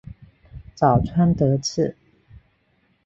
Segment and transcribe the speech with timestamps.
[0.73, 1.95] 早川德次